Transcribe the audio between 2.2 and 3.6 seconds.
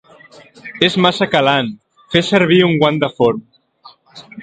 servir un guant de forn!